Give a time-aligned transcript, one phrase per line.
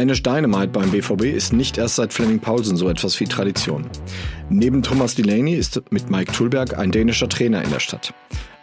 [0.00, 3.84] Danish Dynamite beim BVB ist nicht erst seit Fleming Paulsen so etwas wie Tradition.
[4.48, 8.14] Neben Thomas Delaney ist mit Mike Tulberg ein dänischer Trainer in der Stadt.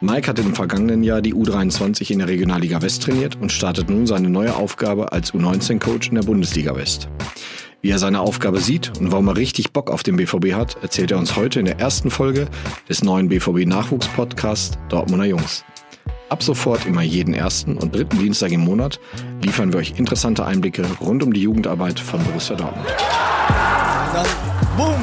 [0.01, 4.07] Mike hat im vergangenen Jahr die U23 in der Regionalliga West trainiert und startet nun
[4.07, 7.07] seine neue Aufgabe als U19-Coach in der Bundesliga West.
[7.83, 11.11] Wie er seine Aufgabe sieht und warum er richtig Bock auf den BVB hat, erzählt
[11.11, 12.47] er uns heute in der ersten Folge
[12.89, 15.63] des neuen BVB-Nachwuchspodcasts Dortmunder Jungs.
[16.29, 18.99] Ab sofort immer jeden ersten und dritten Dienstag im Monat
[19.41, 22.85] liefern wir euch interessante Einblicke rund um die Jugendarbeit von Borussia Dortmund.
[24.13, 24.25] Dann,
[24.75, 24.95] boom,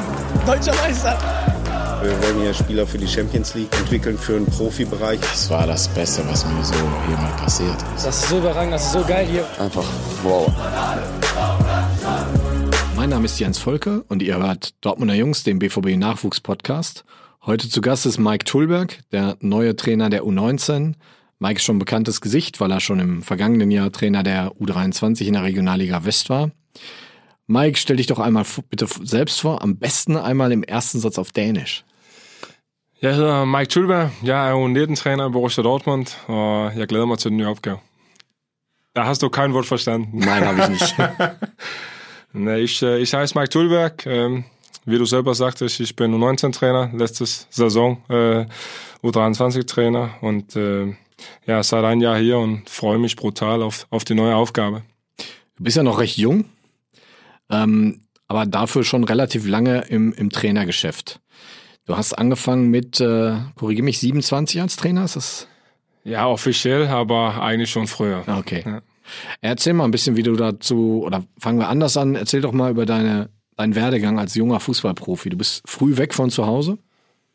[0.45, 1.17] deutscher Meister.
[2.03, 5.19] Wir werden hier Spieler für die Champions League entwickeln, für den Profibereich.
[5.19, 6.75] Das war das Beste, was mir so
[7.09, 8.05] jemals passiert ist.
[8.05, 9.45] Das ist so überragend, das ist so geil hier.
[9.59, 9.85] Einfach
[10.21, 10.47] wow.
[12.95, 17.03] Mein Name ist Jens Volke und ihr hört Dortmunder Jungs, den BVB Nachwuchs-Podcast.
[17.45, 20.95] Heute zu Gast ist Mike Tulberg, der neue Trainer der U19.
[21.37, 25.25] Mike ist schon ein bekanntes Gesicht, weil er schon im vergangenen Jahr Trainer der U23
[25.25, 26.49] in der Regionalliga West war.
[27.45, 31.29] Mike, stell dich doch einmal bitte selbst vor, am besten einmal im ersten Satz auf
[31.29, 31.83] Dänisch.
[32.99, 34.09] Jeg hedder Mike Tulberg.
[34.23, 37.77] Jeg er jo 19-træner i Borussia Dortmund, og jeg glæder mig til den nye opgave.
[38.95, 40.17] Da hast du kein Wort verstanden.
[40.17, 40.95] Nein, habe ich nicht.
[42.63, 44.03] ich, äh, ich heiße Mike Tulberg.
[44.85, 48.45] Wie du selber sagtest, ich bin U19-Trainer, letzte Saison äh,
[49.03, 50.95] U23-Trainer und äh,
[51.45, 54.83] ja, seit ein Jahr hier und freue mich brutal auf, auf die neue Aufgabe.
[55.57, 56.45] Du bist ja noch recht jung,
[57.49, 61.19] ähm, aber dafür schon relativ lange im, im Trainergeschäft.
[61.85, 65.47] Du hast angefangen mit, äh, korrigiere mich, 27 als Trainer, ist das?
[66.03, 68.23] Ja, offiziell, aber eigentlich schon früher.
[68.27, 68.63] Ah, Okay.
[68.65, 68.81] Ja.
[69.41, 72.71] Erzähl mal ein bisschen, wie du dazu, oder fangen wir anders an, erzähl doch mal
[72.71, 75.29] über deine, deinen Werdegang als junger Fußballprofi.
[75.29, 76.77] Du bist früh weg von zu Hause?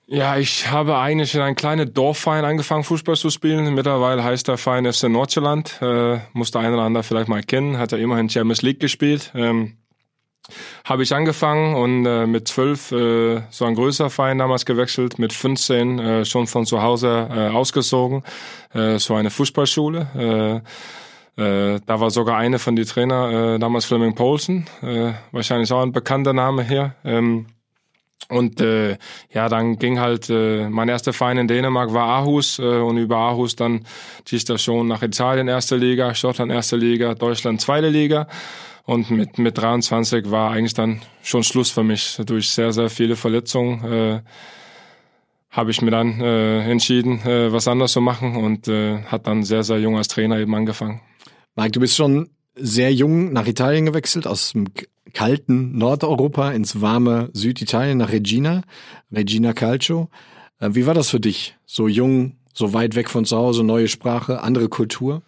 [0.06, 3.72] Ja, ich habe eigentlich in einem kleinen Dorfverein angefangen, Fußball zu spielen.
[3.74, 5.80] Mittlerweile heißt der Verein FC Nordjylland.
[5.80, 7.78] Äh, muss der eine oder andere vielleicht mal kennen.
[7.78, 9.30] Hat er immerhin Champions League gespielt.
[9.36, 9.76] Ähm,
[10.84, 15.32] habe ich angefangen und äh, mit zwölf äh, so ein größerer Verein damals gewechselt, mit
[15.32, 18.24] 15 äh, schon von zu Hause äh, ausgezogen,
[18.74, 20.62] äh, so eine Fußballschule.
[21.36, 25.82] Äh, da war sogar eine von die Trainer, äh, damals Fleming Poulsen, äh, wahrscheinlich auch
[25.82, 26.94] ein bekannter Name hier.
[27.04, 27.46] Ähm,
[28.28, 28.96] und äh,
[29.32, 33.16] ja, dann ging halt, äh, mein erster Verein in Dänemark war Aarhus äh, und über
[33.16, 33.84] Aarhus dann
[34.28, 38.28] die Station nach Italien erste Liga, Schottland erste Liga, Deutschland zweite Liga.
[38.84, 42.20] Und mit, mit 23 war eigentlich dann schon Schluss für mich.
[42.24, 44.20] Durch sehr, sehr viele Verletzungen äh,
[45.50, 49.42] habe ich mir dann äh, entschieden, äh, was anderes zu machen und äh, hat dann
[49.42, 51.00] sehr, sehr jung als Trainer eben angefangen.
[51.60, 54.68] Mike, du bist schon sehr jung nach Italien gewechselt, aus dem
[55.12, 58.62] kalten Nordeuropa ins warme Süditalien nach Regina,
[59.12, 60.08] Regina Calcio.
[60.58, 61.58] Äh, Wie war das für dich?
[61.66, 65.20] So jung, so weit weg von zu Hause, neue Sprache, andere Kultur?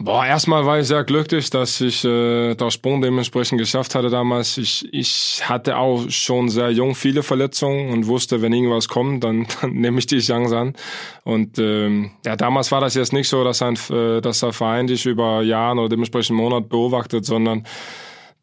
[0.00, 4.56] Boah, erstmal war ich sehr glücklich, dass ich äh, das Sprung dementsprechend geschafft hatte damals.
[4.56, 9.48] Ich, ich hatte auch schon sehr jung viele Verletzungen und wusste, wenn irgendwas kommt, dann,
[9.60, 10.74] dann nehme ich die Chance an.
[11.24, 14.86] Und ähm, ja, damals war das jetzt nicht so, dass, ein, äh, dass der Verein
[14.86, 17.64] dich über Jahre oder dementsprechend Monat beobachtet, sondern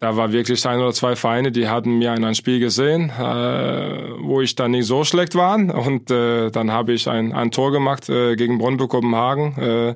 [0.01, 4.09] da war wirklich ein oder zwei Vereine, die hatten mir in ein Spiel gesehen, äh,
[4.19, 5.55] wo ich dann nicht so schlecht war.
[5.55, 9.57] Und äh, dann habe ich ein, ein Tor gemacht äh, gegen Brøndby Kopenhagen.
[9.57, 9.95] Äh,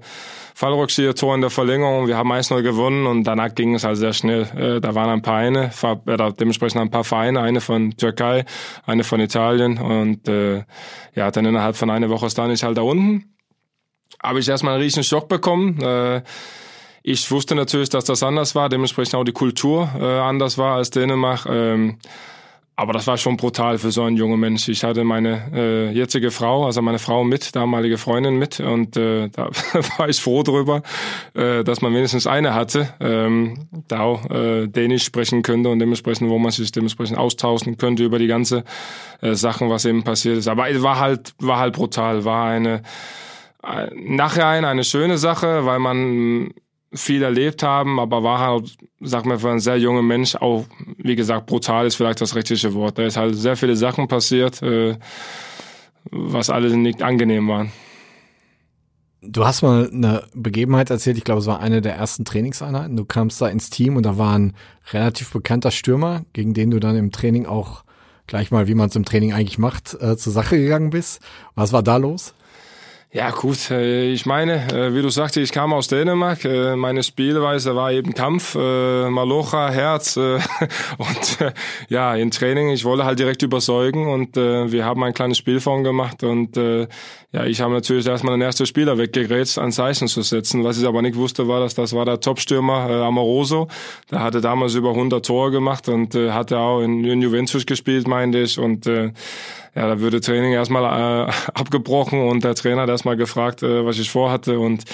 [0.60, 2.08] Fallrückzieher Tor in der Verlängerung.
[2.08, 4.42] Wir haben 1-0 gewonnen und danach ging es halt sehr schnell.
[4.58, 5.40] Äh, da waren ein paar
[5.72, 5.72] Vereine,
[6.06, 8.44] äh, dementsprechend ein paar Vereine, eine von Türkei,
[8.86, 10.66] eine von Italien und äh,
[11.16, 13.34] ja, dann innerhalb von einer Woche stand ich halt da unten.
[14.22, 15.82] Habe ich erstmal einen riesen Schock bekommen.
[15.82, 16.24] Äh,
[17.04, 20.90] ich wusste natürlich, dass das anders war, dementsprechend auch die Kultur äh, anders war als
[20.90, 21.46] Dänemark.
[21.50, 22.00] Ähm,
[22.80, 24.70] aber das war schon brutal für so einen jungen Mensch.
[24.70, 29.28] Ich hatte meine äh, jetzige Frau, also meine Frau mit, damalige Freundin mit und äh,
[29.34, 29.50] da
[29.98, 30.82] war ich froh drüber,
[31.34, 36.30] äh, dass man wenigstens eine hatte, ähm, da auch äh, Dänisch sprechen könnte und dementsprechend,
[36.30, 38.64] wo man sich dementsprechend austauschen könnte über die ganze
[39.20, 40.48] äh, Sachen, was eben passiert ist.
[40.48, 42.84] Aber es war halt, war halt brutal, war eine
[43.62, 46.54] äh, nachher eine schöne Sache, weil man
[46.92, 50.66] viel erlebt haben, aber war halt, sag mal, für einen sehr jungen Mensch auch,
[50.98, 52.98] wie gesagt, brutal ist vielleicht das richtige Wort.
[52.98, 54.98] Da ist halt sehr viele Sachen passiert, äh,
[56.12, 57.72] was alle nicht angenehm waren.
[59.22, 62.96] Du hast mal eine Begebenheit erzählt, ich glaube, es war eine der ersten Trainingseinheiten.
[62.96, 64.56] Du kamst da ins Team und da war ein
[64.94, 67.84] relativ bekannter Stürmer, gegen den du dann im Training auch
[68.28, 71.20] gleich mal, wie man es im Training eigentlich macht, äh, zur Sache gegangen bist.
[71.56, 72.34] Was war da los?
[73.12, 76.46] Ja gut, äh, ich meine, äh, wie du sagst, ich kam aus Dänemark.
[76.46, 81.38] Äh, meine Spielweise war eben Kampf, Malocha, Herz und
[81.90, 86.24] ja, im Training, ich wollte halt direkt überzeugen und wir haben ein kleines Spielform gemacht
[86.24, 86.56] und
[87.32, 90.64] ja, ich habe natürlich erstmal den ersten Spieler weggegrätscht, ein Zeichen zu setzen.
[90.64, 93.68] Was ich aber nicht wusste, war, dass das war der Topstürmer äh, Amoroso.
[94.10, 98.08] Der hatte damals über 100 Tore gemacht und äh, hatte auch in, in Juventus gespielt,
[98.08, 98.58] meinte ich.
[98.58, 99.12] Und äh,
[99.76, 104.00] ja, da würde Training erstmal äh, abgebrochen und der Trainer hat erstmal gefragt, äh, was
[104.00, 104.86] ich vorhatte und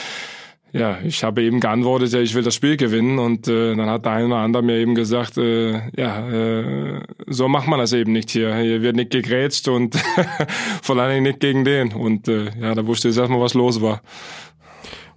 [0.76, 4.04] ja, ich habe eben geantwortet, ja, ich will das Spiel gewinnen und äh, dann hat
[4.04, 8.12] der eine oder andere mir eben gesagt, äh, ja, äh, so macht man das eben
[8.12, 8.54] nicht hier.
[8.58, 9.96] Hier wird nicht gegrätscht und
[10.82, 11.94] vor allen Dingen nicht gegen den.
[11.94, 14.02] Und äh, ja, da wusste ich erstmal, was los war.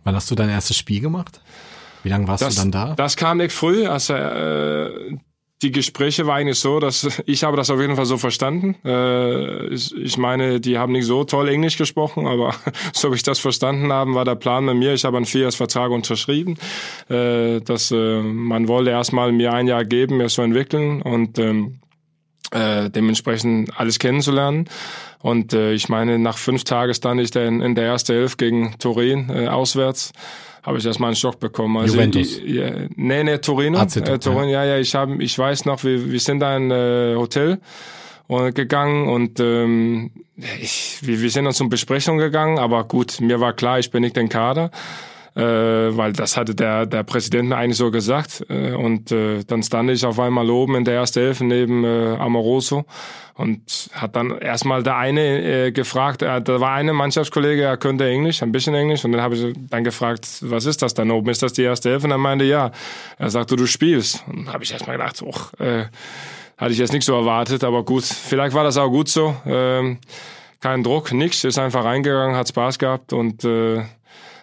[0.04, 1.40] Wann hast du dein erstes Spiel gemacht?
[2.04, 2.94] Wie lange warst das, du dann da?
[2.94, 3.84] Das kam nicht früh.
[3.84, 5.18] Also äh,
[5.62, 8.76] die Gespräche waren eigentlich so, dass ich habe das auf jeden Fall so verstanden.
[8.84, 12.54] Äh, ich meine, die haben nicht so toll Englisch gesprochen, aber
[12.92, 14.94] so wie ich das verstanden habe, war der Plan mit mir.
[14.94, 16.56] Ich habe einen Vierjahresvertrag unterschrieben,
[17.08, 21.80] äh, dass äh, man wollte erstmal mir ein Jahr geben, mir zu entwickeln und ähm,
[22.50, 24.68] äh, dementsprechend alles kennenzulernen.
[25.20, 28.78] Und äh, ich meine, nach fünf Tagen stand ich dann in der ersten Elf gegen
[28.78, 30.12] Turin äh, auswärts
[30.68, 31.78] habe ich erstmal einen Schock bekommen.
[31.78, 32.38] Also Juventus?
[32.38, 33.78] Ich, ja, nee, nee, Torino.
[33.78, 36.70] AC, äh, Torino, ja, ja, ich, hab, ich weiß noch, wir, wir sind da in
[36.70, 37.58] äh, Hotel
[38.26, 43.40] und gegangen und ähm, ich, wir, wir sind dann zum Besprechung gegangen, aber gut, mir
[43.40, 44.70] war klar, ich bin nicht den Kader
[45.34, 48.44] äh, weil das hatte der, der Präsident eigentlich so gesagt.
[48.48, 52.16] Äh, und äh, dann stand ich auf einmal oben in der ersten Hälfte neben äh,
[52.18, 52.84] Amoroso
[53.38, 58.08] und hat dann erstmal der eine äh, gefragt, äh, da war eine Mannschaftskollege, er könnte
[58.08, 61.30] Englisch, ein bisschen Englisch, und dann habe ich dann gefragt, was ist das dann oben?
[61.30, 62.08] Ist das die erste Hälfte?
[62.08, 62.72] Und er meinte, ja.
[63.16, 64.24] Er sagte, du spielst.
[64.26, 65.84] Und habe ich erstmal gedacht, och, äh,
[66.56, 69.36] hatte ich jetzt nicht so erwartet, aber gut, vielleicht war das auch gut so.
[69.46, 69.98] Ähm,
[70.60, 73.84] kein Druck, nichts, ist einfach reingegangen, hat Spaß gehabt und äh,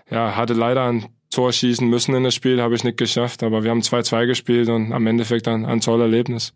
[0.09, 3.63] ja, hatte leider ein Tor schießen müssen in das Spiel, habe ich nicht geschafft, aber
[3.63, 6.53] wir haben 2-2 gespielt und am Endeffekt ein, ein tolles Erlebnis.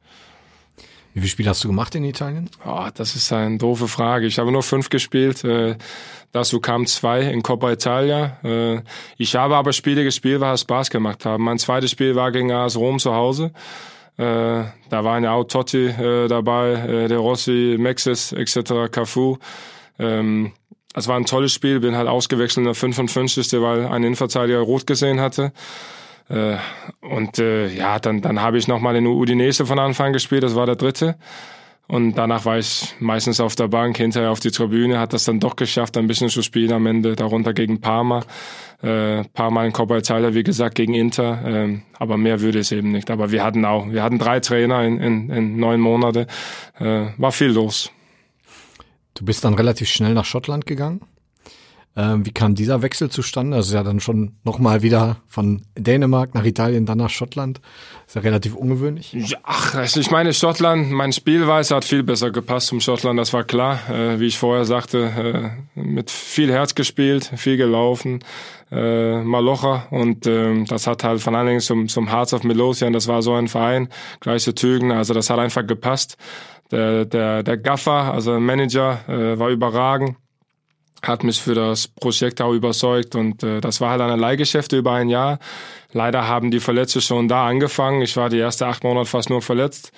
[1.13, 2.50] Wie viele Spiele hast du gemacht in Italien?
[2.63, 4.28] Oh, das ist eine doofe Frage.
[4.28, 5.44] Ich habe nur fünf gespielt.
[5.44, 5.75] Äh,
[6.31, 8.38] dazu kamen zwei in Coppa Italia.
[8.44, 8.81] Äh,
[9.18, 11.44] ich habe aber Spiele gespielt, weil es Spaß gemacht haben.
[11.44, 13.51] Mein zweites Spiel war gegen AS Rom zu Hause.
[14.18, 19.38] Äh, da waren ja auch Totti dabei, De Rossi, Mexes etc., Cafu.
[19.98, 20.51] Ähm,
[21.00, 23.51] es war ein tolles Spiel, bin halt ausgewechselt in der 55.
[23.62, 25.51] weil ein Innenverteidiger rot gesehen hatte.
[26.30, 26.57] Äh,
[27.01, 30.66] und äh, ja, dann, dann habe ich nochmal in Udinese von Anfang gespielt, das war
[30.66, 31.16] der dritte.
[31.88, 35.40] Und danach war ich meistens auf der Bank, hinterher auf die Tribüne, hat das dann
[35.40, 38.24] doch geschafft, ein bisschen zu spielen am Ende, darunter gegen Parma.
[38.84, 41.44] Äh, Parma in Coppa Italia, wie gesagt, gegen Inter.
[41.44, 43.10] Äh, aber mehr würde es eben nicht.
[43.10, 46.28] Aber wir hatten auch, wir hatten drei Trainer in, in, in neun Monate.
[46.80, 47.92] Äh, war viel los.
[49.13, 51.01] Du bist dann relativ schnell nach Schottland gegangen.
[52.00, 53.57] Ähm, wie kam dieser Wechsel zustande?
[53.57, 57.60] Das ist ja dann schon nochmal wieder von Dänemark nach Italien, dann nach Schottland.
[58.07, 59.36] Ist ja relativ ungewöhnlich.
[59.44, 63.44] Ach, also ich meine, Schottland, mein Spielweise hat viel besser gepasst zum Schottland, das war
[63.44, 63.81] klar.
[63.90, 68.24] Äh, wie ich vorher sagte, äh, mit viel Herz gespielt, viel gelaufen,
[68.72, 72.94] äh, Malocha und äh, das hat halt von allen Dingen zum, zum Hearts of Melosian,
[72.94, 73.90] das war so ein Verein,
[74.22, 76.16] gleiche Tügen, also das hat einfach gepasst.
[76.72, 80.16] Der, der, der Gaffer, also Manager, äh, war überragend,
[81.01, 84.94] hat mich für das Projekt auch überzeugt und äh, das war halt eine Leihgeschäfte über
[84.94, 85.40] ein Jahr.
[85.92, 88.01] Leider haben die Verletzte schon da angefangen.
[88.01, 89.92] Ich war die ersten acht Monate fast nur verletzt,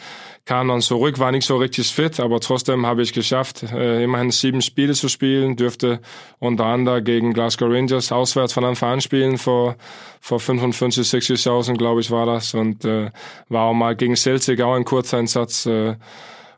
[0.45, 4.31] kam dann zurück, war nicht so richtig fit, aber trotzdem habe ich geschafft, äh, immerhin
[4.31, 5.99] sieben Spiele zu spielen, dürfte
[6.39, 9.75] unter anderem gegen Glasgow Rangers auswärts von Anfang an spielen vor
[10.23, 13.09] vor 55, 60.000, glaube ich, war das und äh,
[13.49, 15.65] war auch mal gegen Celtic auch ein Kurzeinsatz.
[15.65, 15.95] Äh,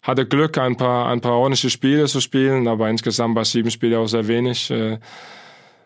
[0.04, 4.00] hatte Glück, ein paar, ein paar ordentliche Spiele zu spielen, aber insgesamt bei sieben Spiele
[4.00, 4.70] auch sehr wenig.
[4.70, 5.00] Äh,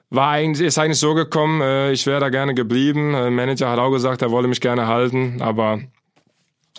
[0.10, 3.14] war eigentlich, ist eigentlich so gekommen, äh, ich wäre da gerne geblieben.
[3.14, 5.80] Der Manager hat auch gesagt, er wolle mich gerne halten, aber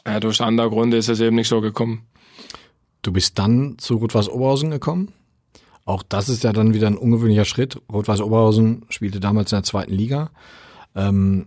[0.05, 2.07] äh, durch andere Gründe ist es eben nicht so gekommen.
[3.03, 5.13] Du bist dann zu Rot-Weiß Oberhausen gekommen.
[5.85, 7.81] Auch das ist ja dann wieder ein ungewöhnlicher Schritt.
[7.93, 10.31] Rot-Weiß Oberhausen spielte damals in der zweiten Liga.
[10.97, 11.47] Ähm,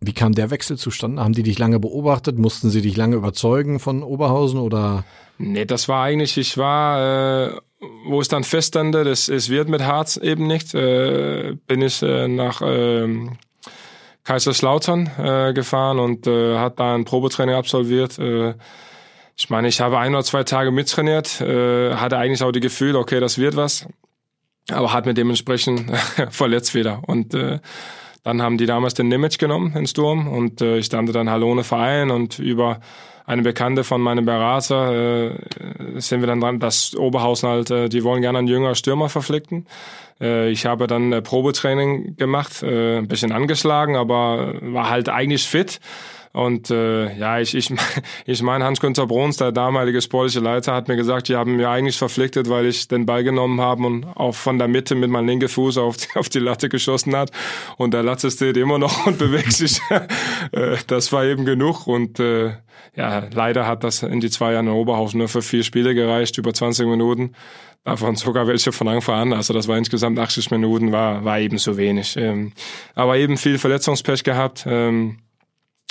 [0.00, 1.22] wie kam der Wechsel zustande?
[1.22, 2.38] Haben die dich lange beobachtet?
[2.38, 5.04] Mussten sie dich lange überzeugen von Oberhausen oder?
[5.38, 7.60] Nee, das war eigentlich, ich war, äh,
[8.06, 12.28] wo es dann feststande, das, es wird mit Harz eben nicht, äh, bin ich äh,
[12.28, 13.28] nach äh,
[14.24, 18.18] Kaiserslautern äh, gefahren und äh, hat da ein Probetraining absolviert.
[18.18, 18.54] Äh,
[19.36, 22.96] ich meine, ich habe ein oder zwei Tage mittrainiert, äh, hatte eigentlich auch die Gefühl,
[22.96, 23.86] okay, das wird was,
[24.70, 25.90] aber hat mir dementsprechend
[26.30, 27.60] verletzt wieder und äh,
[28.28, 31.42] dann haben die damals den Nimitz genommen ins Sturm und äh, ich stande dann halt
[31.42, 32.80] ohne Verein und über
[33.24, 35.34] eine Bekannte von meinem Berater äh,
[35.96, 39.66] sind wir dann dran, dass Oberhausen halt, äh, die wollen gerne einen jüngeren Stürmer verpflichten.
[40.20, 45.44] Äh, ich habe dann äh, Probetraining gemacht, äh, ein bisschen angeschlagen, aber war halt eigentlich
[45.44, 45.80] fit
[46.32, 47.72] Und äh, ja, ich, ich,
[48.26, 51.98] ich meine, Hans-Günther Bruns, der damalige sportliche Leiter, hat mir gesagt, die haben mir eigentlich
[51.98, 55.48] verpflichtet, weil ich den Ball genommen habe und auch von der Mitte mit meinem linken
[55.48, 57.30] Fuß auf die, auf die Latte geschossen hat.
[57.76, 59.80] Und der Latte steht immer noch und bewegt sich.
[60.52, 61.86] Äh, das war eben genug.
[61.86, 62.52] Und äh,
[62.94, 66.38] ja, leider hat das in die zwei Jahre in Oberhausen nur für vier Spiele gereicht,
[66.38, 67.34] über 20 Minuten.
[67.84, 69.32] Davon sogar welche von Anfang an.
[69.32, 72.16] Also das war insgesamt 80 Minuten, war, war eben zu wenig.
[72.16, 72.52] Ähm,
[72.94, 74.64] aber eben viel Verletzungspech gehabt.
[74.68, 75.18] Ähm,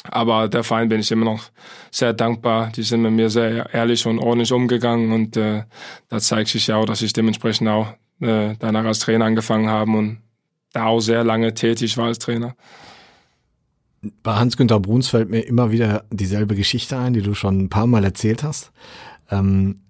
[0.04, 1.44] aber der Verein bin ich immer noch
[1.92, 2.72] sehr dankbar.
[2.76, 5.64] Die sind mit mir sehr ehrlich und ordentlich umgegangen und äh,
[6.10, 9.92] da zeigt sich ja auch, dass ich dementsprechend auch äh, danach als Trainer angefangen habe
[9.92, 10.20] und
[10.74, 12.56] da auch sehr lange tätig war als Trainer.
[14.24, 17.88] Bei Hans-Günther Bruns fällt mir immer wieder dieselbe Geschichte ein, die du schon ein paar
[17.88, 18.72] Mal erzählt hast.
[19.32, 19.82] Ähm,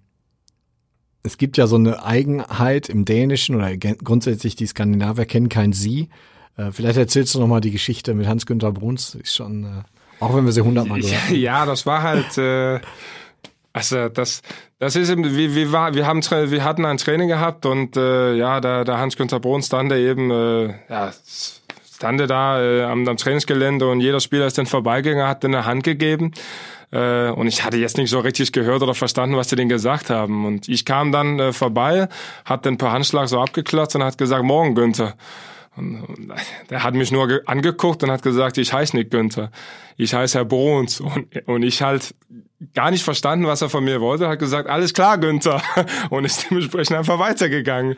[1.22, 6.08] es gibt ja so eine Eigenheit im Dänischen oder grundsätzlich die Skandinavier kennen kein Sie.
[6.56, 9.14] Äh, vielleicht erzählst du noch mal die Geschichte mit Hans-Günther Bruns.
[9.14, 9.82] Ist schon, äh,
[10.20, 11.34] auch wenn wir sie hundertmal gehört haben.
[11.34, 12.80] Ja, das war halt, äh,
[13.72, 14.42] also das,
[14.78, 18.34] das ist eben, wir, wir, war, wir, haben, wir hatten ein Training gehabt und äh,
[18.34, 21.12] ja, der, der Hans-Günther Bruns stand eben, äh, ja,
[21.94, 25.64] stand da äh, am, am Trainingsgelände und jeder Spieler ist dann vorbeigegangen, hat dann eine
[25.64, 26.32] Hand gegeben.
[26.90, 30.10] Äh, und ich hatte jetzt nicht so richtig gehört oder verstanden, was die denn gesagt
[30.10, 30.46] haben.
[30.46, 32.08] Und ich kam dann äh, vorbei,
[32.44, 35.14] hat den per Handschlag so abgeklotzt und hat gesagt, morgen Günther.
[35.78, 36.32] Und, und
[36.70, 39.50] der hat mich nur angeguckt und hat gesagt, ich heiße nicht Günther,
[39.96, 41.00] ich heiße Herr Bruns.
[41.00, 42.14] Und, und ich halt
[42.74, 45.62] gar nicht verstanden, was er von mir wollte, hat gesagt, alles klar, Günther.
[46.10, 47.94] Und ist dementsprechend einfach weitergegangen.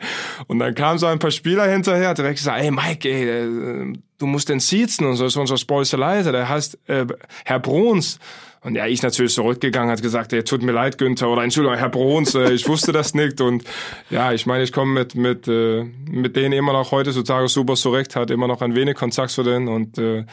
[0.47, 3.93] Und dann kamen so ein paar Spieler hinterher, hat direkt gesagt, ey Mike, ey, äh,
[4.19, 7.05] du musst den siezen und so ist unser sportlicher Leiter, der heißt äh,
[7.43, 8.19] Herr Bruns.
[8.63, 11.89] Und ja, ich natürlich zurückgegangen, hat gesagt, ey, tut mir leid, Günther, oder Entschuldigung, Herr
[11.89, 13.41] Bruns, äh, ich wusste das nicht.
[13.41, 13.63] Und
[14.11, 18.15] ja, ich meine, ich komme mit, mit, äh, mit denen immer noch heutzutage super zurecht,
[18.15, 20.25] hat immer noch ein wenig Kontakt zu denen und äh,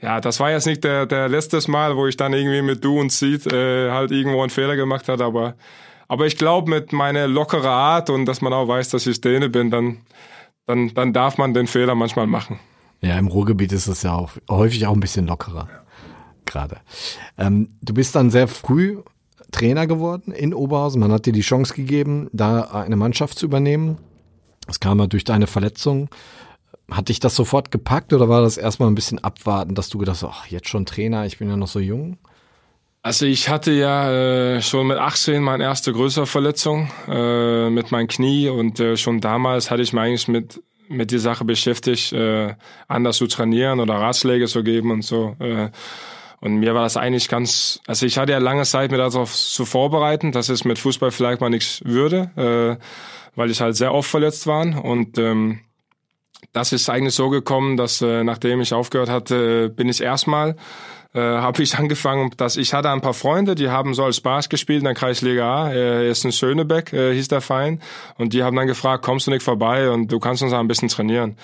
[0.00, 3.00] ja, das war jetzt nicht der, der letztes Mal, wo ich dann irgendwie mit du
[3.00, 5.54] und Seed äh, halt irgendwo einen Fehler gemacht hat, aber,
[6.06, 9.48] aber ich glaube, mit meiner lockeren Art und dass man auch weiß, dass ich Däne
[9.48, 9.98] bin, dann,
[10.66, 12.60] dann, dann darf man den Fehler manchmal machen.
[13.00, 15.68] Ja, im Ruhrgebiet ist es ja auch häufig auch ein bisschen lockerer.
[15.70, 15.85] Ja.
[16.46, 16.78] Gerade.
[17.36, 18.98] Ähm, du bist dann sehr früh
[19.52, 21.00] Trainer geworden in Oberhausen.
[21.00, 23.98] Man hat dir die Chance gegeben, da eine Mannschaft zu übernehmen.
[24.66, 26.08] Das kam ja durch deine Verletzung.
[26.90, 30.22] Hat dich das sofort gepackt oder war das erstmal ein bisschen abwarten, dass du gedacht
[30.22, 32.18] hast, ach, jetzt schon Trainer, ich bin ja noch so jung?
[33.02, 38.08] Also ich hatte ja äh, schon mit 18 meine erste größere Verletzung äh, mit meinem
[38.08, 42.54] Knie und äh, schon damals hatte ich mich eigentlich mit mit der Sache beschäftigt, äh,
[42.88, 45.36] anders zu trainieren oder Ratschläge zu geben und so.
[45.38, 45.70] Äh,
[46.40, 49.64] und mir war das eigentlich ganz, also ich hatte ja lange Zeit, mir darauf zu
[49.64, 52.84] vorbereiten, dass es mit Fußball vielleicht mal nichts würde, äh,
[53.34, 54.84] weil ich halt sehr oft verletzt war.
[54.84, 55.60] Und ähm,
[56.52, 60.56] das ist eigentlich so gekommen, dass äh, nachdem ich aufgehört hatte, bin ich erstmal
[61.14, 64.48] äh, habe ich angefangen, dass ich hatte ein paar Freunde, die haben so als Spaß
[64.48, 67.80] gespielt in der Kreisliga A, äh, ist in Schönebeck, äh, hieß der Verein,
[68.18, 70.68] und die haben dann gefragt, kommst du nicht vorbei und du kannst uns auch ein
[70.68, 71.36] bisschen trainieren.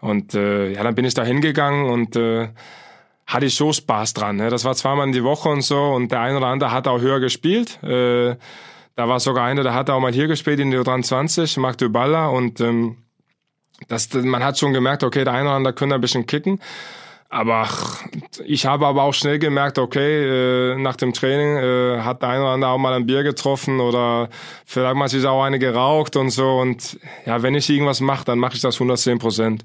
[0.00, 2.48] Und äh, ja, dann bin ich da hingegangen und äh,
[3.30, 4.36] hatte ich so Spaß dran.
[4.36, 4.50] Ne?
[4.50, 7.00] Das war zweimal in die Woche und so und der eine oder andere hat auch
[7.00, 7.82] höher gespielt.
[7.82, 8.36] Äh,
[8.96, 12.26] da war sogar einer, der hat auch mal hier gespielt in der 23, Marc Duballa
[12.26, 12.96] und ähm,
[13.88, 16.60] das, man hat schon gemerkt, okay, der eine oder andere könnte ein bisschen kicken.
[17.32, 17.68] Aber
[18.44, 22.42] ich habe aber auch schnell gemerkt, okay, äh, nach dem Training äh, hat der eine
[22.42, 24.28] oder andere auch mal ein Bier getroffen oder
[24.66, 26.58] vielleicht mal sich auch eine geraucht und so.
[26.58, 29.62] Und ja, wenn ich irgendwas mache, dann mache ich das 110 Prozent.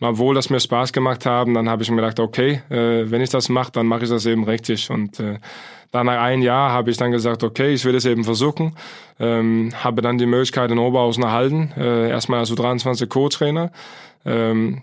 [0.00, 3.20] Und obwohl das mir Spaß gemacht haben, dann habe ich mir gedacht, okay, äh, wenn
[3.20, 4.90] ich das mache, dann mache ich das eben richtig.
[4.90, 5.22] Und
[5.94, 8.74] dann nach einem Jahr habe ich dann gesagt, okay, ich will es eben versuchen.
[9.20, 13.70] Ähm, habe dann die Möglichkeit in Oberhausen erhalten, äh, erstmal als U23 Co-Trainer.
[14.26, 14.82] Ähm,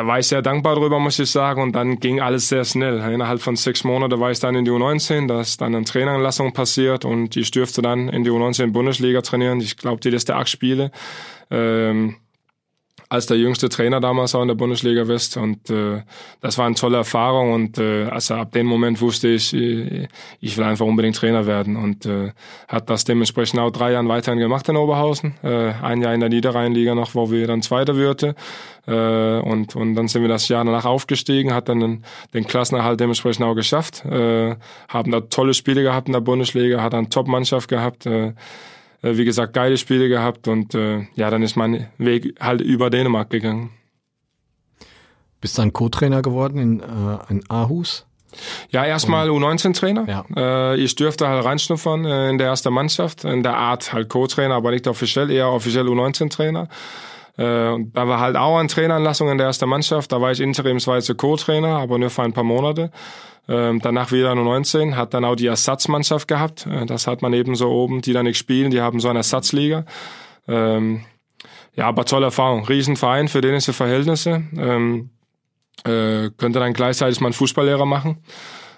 [0.00, 1.60] da war ich sehr dankbar drüber, muss ich sagen.
[1.60, 3.00] Und dann ging alles sehr schnell.
[3.12, 6.54] Innerhalb von sechs Monaten war ich dann in die U19, da ist dann eine Traineranlassung
[6.54, 9.60] passiert und ich dürfte dann in die U19 Bundesliga trainieren.
[9.60, 10.90] Ich glaube, die letzten acht Spiele.
[11.50, 12.16] Ähm,
[13.10, 16.02] als der jüngste Trainer damals auch in der Bundesliga West und äh,
[16.40, 17.52] das war eine tolle Erfahrung.
[17.52, 20.06] Und äh, also ab dem Moment wusste ich, äh,
[20.40, 21.76] ich will einfach unbedingt Trainer werden.
[21.76, 22.30] Und äh,
[22.68, 26.28] hat das dementsprechend auch drei Jahre weiterhin gemacht in Oberhausen, äh, ein Jahr in der
[26.28, 28.34] Niederrheinliga noch, wo wir dann Zweiter würden.
[28.86, 33.00] Äh, und und dann sind wir das Jahr danach aufgestiegen, hat dann den, den Klassenerhalt
[33.00, 34.54] dementsprechend auch geschafft, äh,
[34.88, 38.06] haben da tolle Spiele gehabt in der Bundesliga, hat eine Top-Mannschaft gehabt.
[38.06, 38.34] Äh,
[39.02, 42.90] äh, wie gesagt, geile Spiele gehabt und äh, ja, dann ist mein Weg halt über
[42.90, 43.70] Dänemark gegangen.
[45.40, 48.06] Bist du dann Co-Trainer geworden in, äh, in Aarhus?
[48.70, 50.06] Ja, erstmal U19-Trainer.
[50.06, 50.24] Ja.
[50.36, 54.54] Äh, ich dürfte halt reinschnuppern äh, in der ersten Mannschaft, in der Art halt Co-Trainer,
[54.54, 56.68] aber nicht offiziell, eher offiziell U19-Trainer.
[57.38, 60.12] Äh, und da war halt auch eine Traineranlassung in der ersten Mannschaft.
[60.12, 62.90] Da war ich interimsweise Co-Trainer, aber nur für ein paar Monate.
[63.48, 66.66] Ähm, danach wieder nur 19, hat dann auch die Ersatzmannschaft gehabt.
[66.66, 69.20] Äh, das hat man eben so oben, die da nicht spielen, die haben so eine
[69.20, 69.84] Ersatzliga.
[70.46, 71.04] Ähm,
[71.74, 72.64] ja, aber tolle Erfahrung.
[72.64, 74.42] Riesenverein für dänische Verhältnisse.
[74.56, 75.10] Ähm,
[75.84, 78.18] äh, könnte dann gleichzeitig mal einen Fußballlehrer machen.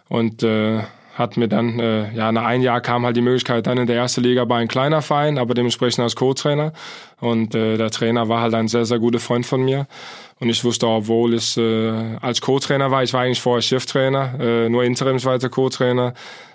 [0.09, 0.83] Und äh,
[1.15, 3.97] hat mir dann, äh, ja, nach einem Jahr kam halt die Möglichkeit dann in der
[3.97, 6.73] ersten Liga bei einem kleiner Verein, aber dementsprechend als Co-Trainer.
[7.21, 9.87] Und äh, der Trainer war halt ein sehr, sehr guter Freund von mir.
[10.43, 14.69] Und ich wusste, obwohl ich äh, als Co-Trainer war, ich war eigentlich vorher Cheftrainer, äh,
[14.69, 16.15] nur interimsweiter Co-Trainer,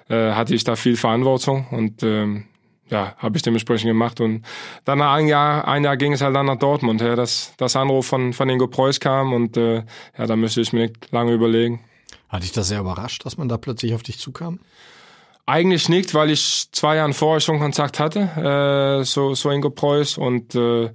[0.09, 2.47] äh, hatte ich da viel Verantwortung und ähm,
[2.89, 4.19] ja, habe ich dementsprechend gemacht.
[4.19, 4.43] Und
[4.83, 7.77] dann nach ein Jahr, ein Jahr ging es halt dann nach Dortmund, ja, dass das
[7.77, 9.83] Anruf von, von Ingo Preuß kam und äh,
[10.17, 11.79] ja, da müsste ich mir nicht lange überlegen.
[12.27, 14.59] Hat dich das sehr überrascht, dass man da plötzlich auf dich zukam?
[15.45, 20.17] Eigentlich nicht, weil ich zwei Jahre vorher schon Kontakt hatte, äh, so, so Ingo Preuß
[20.17, 20.89] und äh,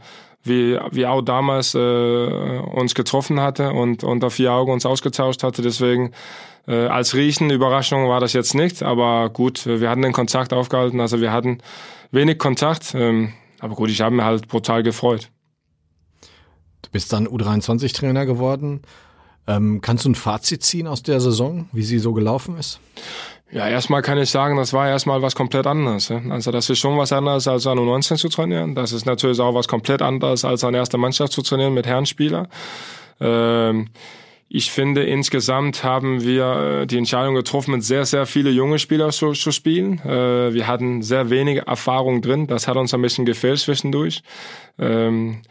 [0.44, 5.62] wie, wie auch damals äh, uns getroffen hatte und unter vier Augen uns ausgetauscht hatte.
[5.62, 6.12] Deswegen
[6.66, 11.20] äh, als Riesenüberraschung war das jetzt nicht, aber gut, wir hatten den Kontakt aufgehalten, also
[11.20, 11.58] wir hatten
[12.10, 15.30] wenig Kontakt, ähm, aber gut, ich habe mir halt brutal gefreut.
[16.82, 18.82] Du bist dann U23-Trainer geworden.
[19.46, 22.80] Ähm, kannst du ein Fazit ziehen aus der Saison, wie sie so gelaufen ist?
[23.52, 26.10] Ja, erstmal kann ich sagen, das war erstmal was komplett anderes.
[26.10, 28.74] Also das ist schon was anderes als an U19 zu trainieren.
[28.74, 32.48] Das ist natürlich auch was komplett anderes als an erster Mannschaft zu trainieren mit Herrenspieler.
[33.20, 33.88] Ähm,
[34.48, 39.10] ich finde, insgesamt haben wir äh, die Entscheidung getroffen, mit sehr, sehr viele junge Spieler
[39.10, 39.98] zu, zu spielen.
[39.98, 42.46] Äh, wir hatten sehr wenige Erfahrung drin.
[42.46, 44.22] Das hat uns ein bisschen gefehlt zwischendurch.
[44.78, 45.42] Ähm,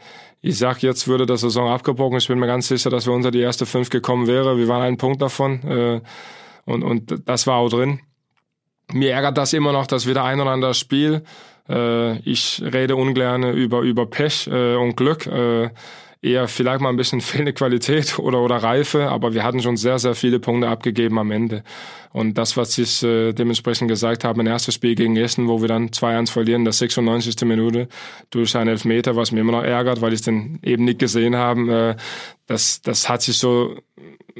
[0.41, 2.17] ich sag jetzt, würde der Saison abgebrochen.
[2.17, 4.57] Ich bin mir ganz sicher, dass wir unter die erste fünf gekommen wäre.
[4.57, 6.01] Wir waren einen Punkt davon.
[6.65, 7.99] Und, und das war auch drin.
[8.93, 11.23] Mir ärgert das immer noch, dass wir da ein oder andere Spiel,
[11.69, 15.25] äh, ich rede ungern über, über Pech äh, und Glück.
[15.27, 15.69] Äh,
[16.21, 19.99] eher vielleicht mal ein bisschen fehlende Qualität oder, oder Reife, aber wir hatten schon sehr,
[19.99, 21.63] sehr viele Punkte abgegeben am Ende.
[22.13, 25.69] Und das, was ich äh, dementsprechend gesagt habe, ein erstes Spiel gegen Essen, wo wir
[25.69, 27.41] dann 2-1 verlieren, das 96.
[27.45, 27.87] Minute
[28.29, 31.95] durch einen Elfmeter, was mir immer noch ärgert, weil ich den eben nicht gesehen habe,
[31.97, 32.01] äh,
[32.51, 33.75] das, das hat sich so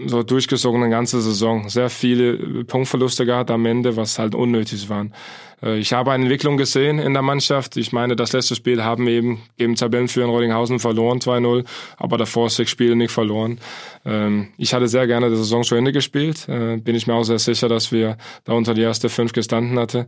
[0.05, 1.67] so durchgezogen eine ganze Saison.
[1.69, 5.13] Sehr viele Punktverluste gehabt am Ende, was halt unnötig waren.
[5.61, 7.77] Äh, ich habe eine Entwicklung gesehen in der Mannschaft.
[7.77, 11.65] Ich meine, das letzte Spiel haben wir eben gegen Tabellenführer in Rodinghausen verloren, 2-0,
[11.97, 13.59] aber davor sechs Spiele nicht verloren.
[14.05, 16.47] Ähm, ich hatte sehr gerne die Saison zu Ende gespielt.
[16.47, 19.77] Äh, bin ich mir auch sehr sicher, dass wir da unter die erste fünf gestanden
[19.77, 20.07] hatte.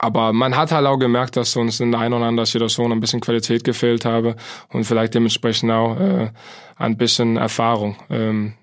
[0.00, 3.00] Aber man hat halt auch gemerkt, dass uns in der einen oder anderen Situation ein
[3.00, 4.36] bisschen Qualität gefehlt habe
[4.68, 6.30] und vielleicht dementsprechend auch äh,
[6.76, 7.96] ein bisschen Erfahrung.
[8.08, 8.54] Ähm,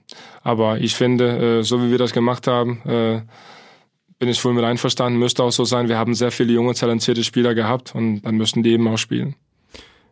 [0.44, 3.22] aber ich finde, äh, so wie wir das gemacht haben, äh,
[4.18, 5.90] bin ich voll mit einverstanden, müsste auch so sein.
[5.90, 9.36] Wir haben sehr viele junge, talentierte Spieler gehabt und dann müssten die eben auch spielen.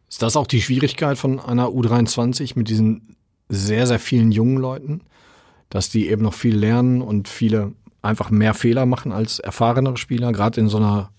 [0.09, 3.15] Ist das auch die Schwierigkeit von einer U23 mit diesen
[3.47, 5.01] sehr, sehr vielen jungen Leuten,
[5.69, 10.33] dass die eben noch viel lernen und viele einfach mehr Fehler machen als erfahrenere Spieler,
[10.33, 11.12] gerade in so einer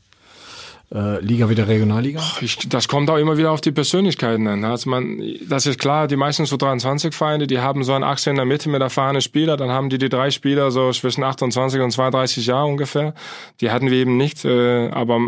[0.94, 2.22] äh, Liga wie der Regionalliga?
[2.40, 4.64] Ich, das kommt auch immer wieder auf die Persönlichkeiten an.
[4.64, 8.30] Also man, das ist klar, die meisten so 23 Feinde, die haben so einen Achse
[8.30, 11.80] in der Mitte mit erfahrenen Spieler, dann haben die die drei Spieler so zwischen 28
[11.80, 13.14] und 32 Jahre ungefähr.
[13.60, 15.20] Die hatten wir eben nicht, äh, aber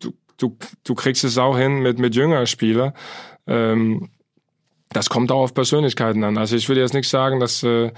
[0.00, 2.92] du, du, du kriegst es auch hin mit, mit jüngeren Spielern.
[3.46, 4.08] Ähm,
[4.90, 6.38] das kommt auch auf Persönlichkeiten an.
[6.38, 7.90] Also ich würde jetzt nicht sagen, dass äh,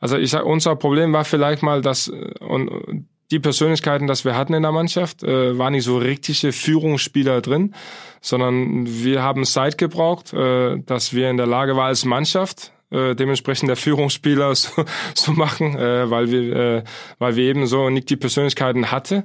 [0.00, 4.36] also ich sag, unser Problem war vielleicht mal, dass äh, und die Persönlichkeiten, das wir
[4.36, 7.74] hatten in der Mannschaft, äh, waren nicht so richtige Führungsspieler drin,
[8.20, 13.14] sondern wir haben Zeit gebraucht, äh, dass wir in der Lage waren als Mannschaft äh,
[13.14, 16.84] dementsprechend der Führungsspieler zu, zu machen, äh, weil wir äh,
[17.18, 19.24] weil wir eben so nicht die Persönlichkeiten hatte.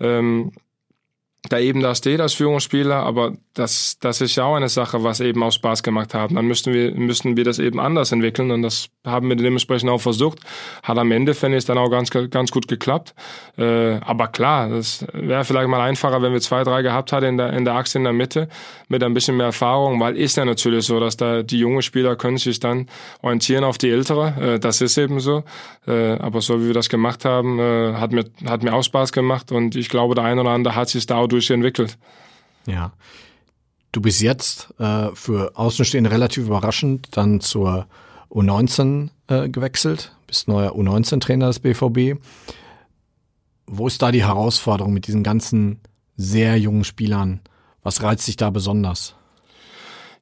[0.00, 0.52] Ähm,
[1.48, 5.20] da eben da steht als Führungsspieler, aber das, das ist ja auch eine Sache, was
[5.20, 6.34] eben auch Spaß gemacht haben.
[6.34, 10.00] Dann müssten wir, müssten wir das eben anders entwickeln und das haben wir dementsprechend auch
[10.00, 10.40] versucht.
[10.82, 13.14] Hat am Ende, finde ich, dann auch ganz, ganz gut geklappt.
[13.56, 17.36] Äh, aber klar, das wäre vielleicht mal einfacher, wenn wir zwei, drei gehabt hätten in
[17.38, 18.48] der, in der Achse in der Mitte
[18.88, 22.16] mit ein bisschen mehr Erfahrung, weil ist ja natürlich so, dass da die jungen Spieler
[22.16, 22.88] können sich dann
[23.22, 24.54] orientieren auf die ältere.
[24.54, 25.44] Äh, das ist eben so.
[25.86, 29.12] Äh, aber so wie wir das gemacht haben, äh, hat mir, hat mir auch Spaß
[29.12, 31.98] gemacht und ich glaube, der eine oder andere hat sich da auch durchentwickelt.
[32.66, 32.92] Ja.
[33.92, 37.86] Du bist jetzt äh, für Außenstehende relativ überraschend dann zur
[38.30, 42.20] U19 äh, gewechselt, bist neuer U19-Trainer des BVB.
[43.66, 45.80] Wo ist da die Herausforderung mit diesen ganzen
[46.16, 47.40] sehr jungen Spielern?
[47.82, 49.14] Was reizt dich da besonders?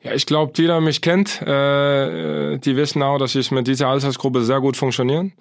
[0.03, 3.88] Ja, ich glaube, die, die mich kennt, äh, die wissen auch, dass ich mit dieser
[3.88, 5.33] Altersgruppe sehr gut funktioniere.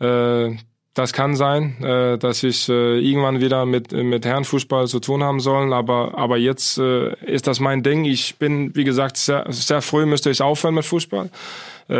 [0.00, 0.56] Äh,
[0.94, 5.40] das kann sein, äh, dass ich äh, irgendwann wieder mit mit Herrenfußball zu tun haben
[5.40, 8.04] sollen, aber aber jetzt äh, ist das mein Ding.
[8.04, 11.30] Ich bin wie gesagt sehr, sehr früh müsste ich aufhören mit Fußball.
[11.88, 11.94] Äh,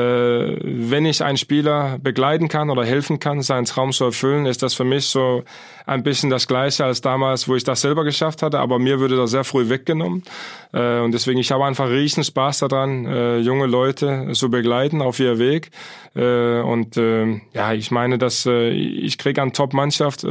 [0.62, 4.74] wenn ich einen Spieler begleiten kann oder helfen kann, seinen Traum zu erfüllen, ist das
[4.74, 5.44] für mich so
[5.86, 8.60] ein bisschen das Gleiche als damals, wo ich das selber geschafft hatte.
[8.60, 10.22] Aber mir würde das sehr früh weggenommen.
[10.72, 15.20] Äh, und deswegen, ich habe einfach riesen Spaß daran, äh, junge Leute zu begleiten auf
[15.20, 15.70] ihr Weg.
[16.14, 20.24] Und äh, ja, ich meine, dass ich kriege an Top-Mannschaft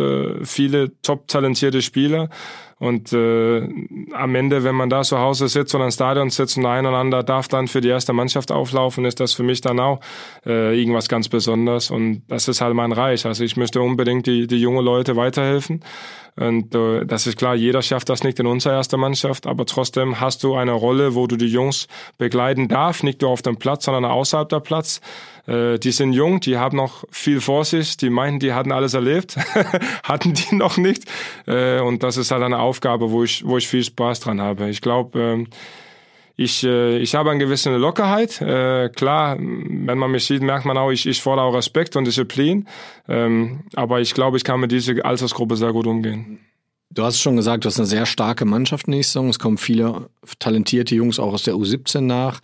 [0.44, 2.30] viele top-talentierte Spieler.
[2.80, 3.68] Und äh,
[4.14, 6.98] am Ende, wenn man da zu Hause sitzt oder im Stadion sitzt und ein oder
[6.98, 10.00] andere darf dann für die erste Mannschaft auflaufen, ist das für mich dann auch
[10.46, 11.92] äh, irgendwas ganz Besonderes.
[11.92, 13.26] Und das ist halt mein Reich.
[13.26, 15.82] Also ich möchte unbedingt die, die junge Leute weiterhelfen.
[16.36, 20.20] Und äh, das ist klar, jeder schafft das nicht in unserer ersten Mannschaft, aber trotzdem
[20.20, 23.86] hast du eine Rolle, wo du die Jungs begleiten darf, nicht nur auf dem Platz,
[23.86, 25.00] sondern außerhalb der Platz.
[25.48, 28.94] Äh, die sind jung, die haben noch viel vor sich, die meinten, die hatten alles
[28.94, 29.38] erlebt,
[30.04, 31.04] hatten die noch nicht.
[31.46, 34.70] Äh, und das ist halt eine Aufgabe, wo ich, wo ich viel Spaß dran habe.
[34.70, 35.48] Ich glaube, ähm,
[36.36, 38.42] ich, äh, ich habe eine gewisse Lockerheit.
[38.42, 42.06] Äh, klar, wenn man mich sieht, merkt man auch, ich, ich fordere auch Respekt und
[42.06, 42.68] Disziplin.
[43.08, 46.40] Ähm, aber ich glaube, ich kann mit dieser Altersgruppe sehr gut umgehen.
[46.90, 49.30] Du hast schon gesagt, du hast eine sehr starke Mannschaft nächste Saison.
[49.30, 52.40] Es kommen viele talentierte Jungs auch aus der U17 nach.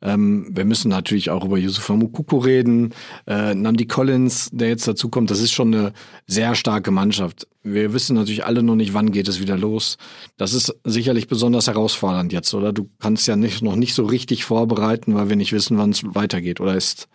[0.00, 2.94] Ähm, wir müssen natürlich auch über Yusufa Mukoko reden.
[3.26, 5.92] Äh, Nandi Collins, der jetzt dazu kommt, das ist schon eine
[6.26, 7.48] sehr starke Mannschaft.
[7.62, 9.98] Wir wissen natürlich alle noch nicht, wann geht es wieder los.
[10.36, 12.72] Das ist sicherlich besonders herausfordernd jetzt, oder?
[12.72, 16.02] Du kannst ja nicht, noch nicht so richtig vorbereiten, weil wir nicht wissen, wann es
[16.04, 16.60] weitergeht.
[16.60, 17.08] Oder ist,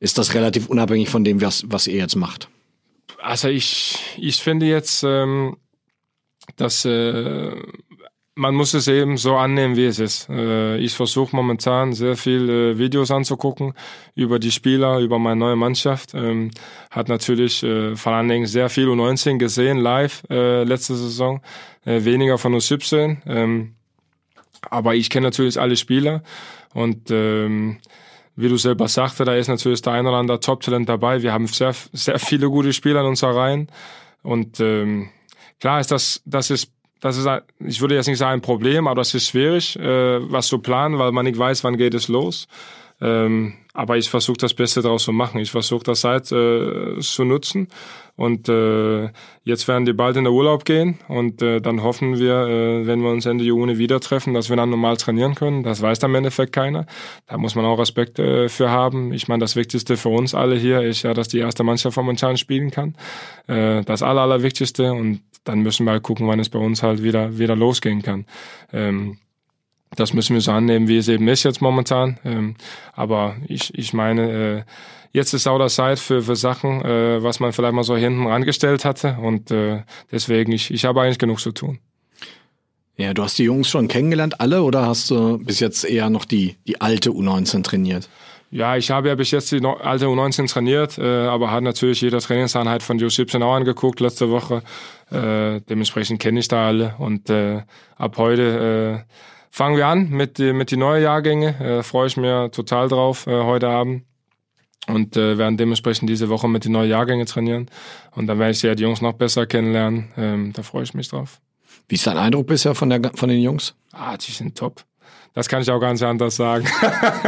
[0.00, 2.48] ist das relativ unabhängig von dem, was, was ihr jetzt macht?
[3.22, 5.56] Also ich, ich finde jetzt, ähm,
[6.56, 7.52] dass äh,
[8.36, 10.28] man muss es eben so annehmen, wie es ist.
[10.28, 13.74] Äh, ich versuche momentan sehr viel äh, Videos anzugucken
[14.14, 16.14] über die Spieler, über meine neue Mannschaft.
[16.14, 16.50] Ähm,
[16.90, 21.40] hat natürlich äh, vor allen Dingen sehr viel U19 gesehen, live letzte Saison,
[21.84, 23.18] weniger von U17.
[23.26, 23.74] Ähm,
[24.62, 26.22] aber ich kenne natürlich alle Spieler
[26.72, 27.78] und ähm,
[28.36, 31.22] wie du selber sagte, da ist natürlich der ein oder andere Top-Talent dabei.
[31.22, 33.68] Wir haben sehr, sehr viele gute Spieler in unserer Reihen
[34.22, 34.56] und
[35.60, 36.72] klar ist das, das ist
[37.04, 40.46] das ist, ich würde jetzt nicht sagen ein Problem, aber das ist schwierig, äh, was
[40.46, 42.48] zu planen, weil man nicht weiß, wann geht es los.
[42.98, 45.38] Ähm, aber ich versuche das Beste daraus zu machen.
[45.38, 47.68] Ich versuche das Zeit äh, zu nutzen.
[48.16, 49.10] Und äh,
[49.42, 53.02] jetzt werden die bald in den Urlaub gehen und äh, dann hoffen wir, äh, wenn
[53.02, 55.62] wir uns Ende Juni wieder treffen, dass wir dann normal trainieren können.
[55.62, 56.86] Das weiß dann im Endeffekt keiner.
[57.26, 59.12] Da muss man auch Respekt äh, für haben.
[59.12, 62.38] Ich meine, das Wichtigste für uns alle hier ist ja, dass die erste Mannschaft momentan
[62.38, 62.94] spielen kann.
[63.46, 64.92] Äh, das Aller, Allerwichtigste.
[64.92, 68.26] Und dann müssen wir halt gucken, wann es bei uns halt wieder, wieder losgehen kann.
[68.72, 69.18] Ähm,
[69.96, 72.18] das müssen wir so annehmen, wie es eben ist jetzt momentan.
[72.24, 72.56] Ähm,
[72.94, 74.62] aber ich, ich meine, äh,
[75.12, 78.26] jetzt ist auch der Zeit für, für Sachen, äh, was man vielleicht mal so hinten
[78.26, 79.16] rangestellt hatte.
[79.20, 81.78] Und äh, deswegen, ich, ich habe eigentlich genug zu tun.
[82.96, 86.24] Ja, du hast die Jungs schon kennengelernt, alle, oder hast du bis jetzt eher noch
[86.24, 88.08] die, die alte U19 trainiert?
[88.54, 92.18] Ja, ich habe ja bis jetzt die alte U19 trainiert, äh, aber hat natürlich jede
[92.18, 94.62] Trainingseinheit von Joe 17 auch angeguckt letzte Woche.
[95.10, 97.62] Äh, dementsprechend kenne ich da alle und äh,
[97.96, 99.12] ab heute äh,
[99.50, 101.58] fangen wir an mit, die, mit die neuen Jahrgänge.
[101.58, 104.04] Äh, Freue ich mir total drauf äh, heute Abend
[104.86, 107.68] und äh, werden dementsprechend diese Woche mit den neuen Jahrgängen trainieren
[108.12, 110.12] und dann werde ich ja die Jungs noch besser kennenlernen.
[110.16, 111.40] Ähm, da freue ich mich drauf.
[111.88, 113.74] Wie ist dein Eindruck bisher von, der, von den Jungs?
[113.90, 114.84] Ah, die sind top.
[115.34, 116.66] Das kann ich auch ganz anders sagen.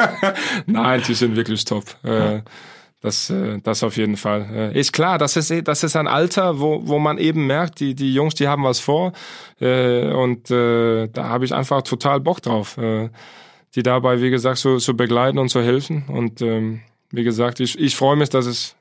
[0.67, 1.85] Nein, die sind wirklich top.
[2.05, 2.43] Äh,
[3.01, 4.73] das, äh, das auf jeden Fall.
[4.75, 7.95] Äh, ist klar, das ist, das ist ein Alter, wo, wo man eben merkt, die,
[7.97, 9.13] die Jungs, die haben was vor.
[9.59, 12.77] Und da habe ich einfach total Bock drauf,
[13.75, 16.05] die dabei, wie gesagt, so, so begleiten und zu helfen.
[16.09, 18.77] Und ähm, wie gesagt, ich, ich freue mich, dass es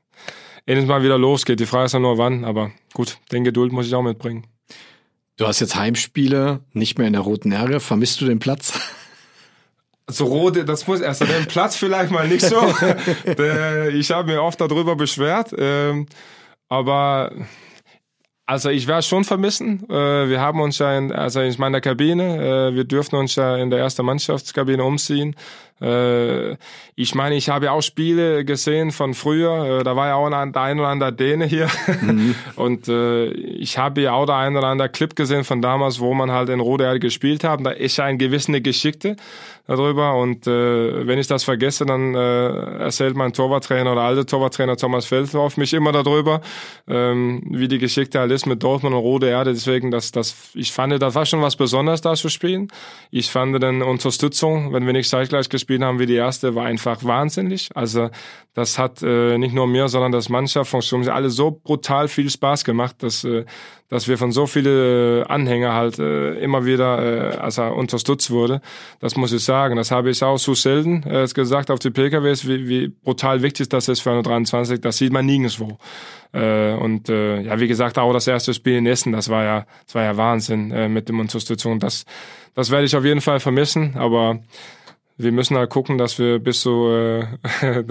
[0.65, 1.59] endlich mal wieder losgeht.
[1.59, 4.45] Die Frage ist ja nur wann, aber gut, den Geduld muss ich auch mitbringen.
[5.37, 7.79] Du hast jetzt Heimspiele, nicht mehr in der Roten Ärge.
[7.79, 8.79] Vermisst du den Platz?
[10.07, 12.57] So rote, das muss erst den Platz vielleicht mal nicht so.
[13.93, 16.05] ich habe mir oft darüber beschwert, ähm,
[16.69, 17.31] aber
[18.45, 19.89] also ich werde schon vermissen.
[19.89, 23.57] Äh, wir haben uns ja in, also in meiner Kabine, äh, wir dürfen uns ja
[23.57, 25.35] in der ersten Mannschaftskabine umziehen.
[25.81, 26.55] Äh,
[26.95, 29.79] ich meine, ich habe ja auch Spiele gesehen von früher.
[29.79, 31.67] Äh, da war ja auch ein, der ein oder andere Däne hier.
[32.01, 32.35] Mhm.
[32.55, 36.13] Und äh, ich habe ja auch der ein oder andere Clip gesehen von damals, wo
[36.13, 37.65] man halt in Rode gespielt hat.
[37.65, 39.17] Da ist ja ein gewisse Geschickte
[39.67, 40.15] darüber.
[40.15, 45.05] Und äh, wenn ich das vergesse, dann äh, erzählt mein Torwarttrainer oder alte Torwarttrainer Thomas
[45.05, 46.41] Feldhoff mich immer darüber,
[46.87, 49.51] ähm, wie die Geschichte halt ist mit Dortmund und Rode Erde.
[49.51, 52.69] Deswegen, das, das, ich fand, das war schon was Besonderes, da zu spielen.
[53.11, 56.65] Ich fand dann Unterstützung, wenn wir nicht zeitgleich gespielt gespielt haben wie die erste, war
[56.65, 57.69] einfach wahnsinnig.
[57.73, 58.09] Also
[58.53, 62.63] das hat äh, nicht nur mir, sondern das Mannschaft von alle so brutal viel Spaß
[62.63, 63.45] gemacht, dass, äh,
[63.89, 68.61] dass wir von so viele Anhänger halt äh, immer wieder äh, also unterstützt wurde.
[68.99, 69.75] Das muss ich sagen.
[69.75, 73.69] Das habe ich auch so selten äh, gesagt auf die PKWs, wie, wie brutal wichtig
[73.69, 74.79] das ist für eine 23.
[74.79, 75.77] Das sieht man nirgendwo.
[76.31, 79.65] Äh, und äh, ja, wie gesagt, auch das erste Spiel in Essen, das war ja,
[79.85, 81.79] das war ja Wahnsinn äh, mit dem Unterstützung.
[81.79, 82.05] Das,
[82.53, 84.39] das werde ich auf jeden Fall vermissen, aber
[85.17, 87.25] wir müssen halt gucken, dass wir bis so äh,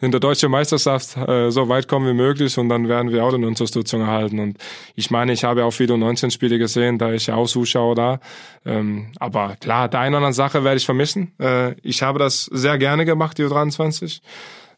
[0.00, 3.32] in der deutschen Meisterschaft äh, so weit kommen wie möglich und dann werden wir auch
[3.32, 4.38] eine Unterstützung erhalten.
[4.38, 4.58] Und
[4.94, 8.20] ich meine, ich habe auch viele 19 Spiele gesehen, da ich auch Zuschauer da.
[8.66, 11.32] Ähm, aber klar, der eine oder andere Sache werde ich vermissen.
[11.38, 14.20] Äh, ich habe das sehr gerne gemacht, die U23.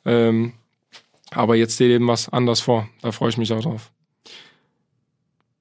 [0.04, 0.52] Ähm,
[1.30, 2.88] aber jetzt steht eben was anders vor.
[3.00, 3.90] Da freue ich mich auch drauf.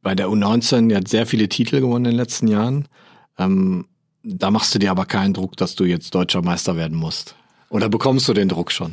[0.04, 2.88] Bei der U19, die hat sehr viele Titel gewonnen in den letzten Jahren.
[3.40, 3.88] Ähm,
[4.24, 7.36] da machst du dir aber keinen Druck, dass du jetzt deutscher Meister werden musst.
[7.70, 8.92] Oder bekommst du den Druck schon?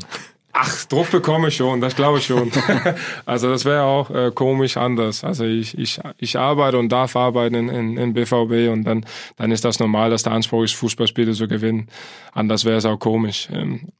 [0.52, 2.50] Ach, Druck bekomme ich schon, das glaube ich schon.
[3.26, 5.22] also das wäre auch äh, komisch anders.
[5.22, 9.04] Also ich, ich, ich arbeite und darf arbeiten in, in, in BVB und dann,
[9.36, 11.88] dann ist das normal, dass der Anspruch ist, Fußballspiele zu gewinnen.
[12.32, 13.48] Anders wäre es auch komisch.
[13.52, 13.92] Ähm,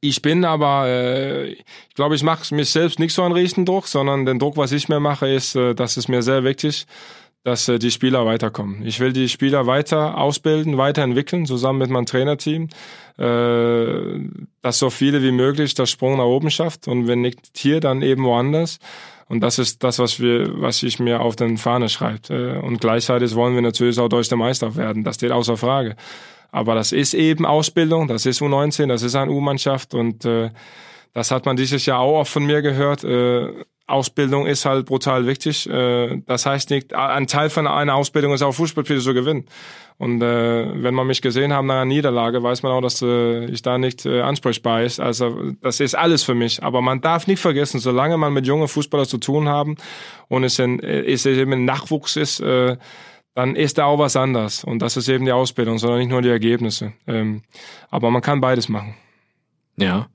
[0.00, 4.24] ich bin aber, äh, ich glaube, ich mache mich selbst nicht so einen Riesendruck, sondern
[4.24, 6.86] den Druck, was ich mir mache, ist, äh, das ist mir sehr wichtig,
[7.44, 8.84] dass äh, die Spieler weiterkommen.
[8.84, 12.68] Ich will die Spieler weiter ausbilden, weiterentwickeln, zusammen mit meinem Trainerteam,
[13.18, 14.28] äh,
[14.62, 18.02] dass so viele wie möglich das Sprung nach oben schafft und wenn nicht hier, dann
[18.02, 18.78] eben woanders.
[19.28, 22.30] Und das ist das, was wir, was ich mir auf den Fahne schreibt.
[22.30, 25.04] Äh, und gleichzeitig wollen wir natürlich auch Deutscher Meister werden.
[25.04, 25.96] Das steht außer Frage.
[26.50, 30.50] Aber das ist eben Ausbildung, das ist U19, das ist eine U-Mannschaft und äh,
[31.14, 33.04] das hat man dieses Jahr auch oft von mir gehört.
[33.04, 33.48] Äh,
[33.86, 35.68] Ausbildung ist halt brutal wichtig.
[35.68, 39.46] Äh, das heißt nicht, ein Teil von einer Ausbildung ist auch Fußballspiele zu gewinnen.
[39.98, 43.44] Und äh, wenn man mich gesehen hat nach einer Niederlage, weiß man auch, dass äh,
[43.46, 45.00] ich da nicht ansprechbar ist.
[45.00, 46.62] Also das ist alles für mich.
[46.62, 49.76] Aber man darf nicht vergessen, solange man mit jungen Fußballern zu tun haben
[50.28, 52.42] und es, in, es eben ein Nachwuchs ist,
[53.34, 54.64] dann ist da auch was anders.
[54.64, 56.92] Und das ist eben die Ausbildung, sondern nicht nur die Ergebnisse.
[57.06, 57.42] Ähm,
[57.90, 58.94] aber man kann beides machen.
[59.76, 60.08] Ja,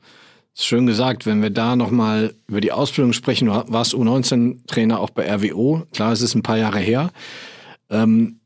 [0.65, 1.25] schön gesagt.
[1.25, 5.83] Wenn wir da nochmal über die Ausbildung sprechen, du warst U19-Trainer auch bei RWO.
[5.93, 7.11] Klar, es ist ein paar Jahre her.
[7.89, 8.39] Ähm,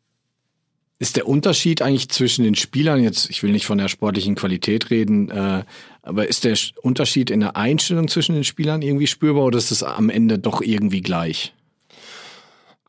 [0.99, 4.91] ist der Unterschied eigentlich zwischen den Spielern, jetzt, ich will nicht von der sportlichen Qualität
[4.91, 5.63] reden, äh,
[6.03, 9.81] aber ist der Unterschied in der Einstellung zwischen den Spielern irgendwie spürbar oder ist es
[9.81, 11.55] am Ende doch irgendwie gleich?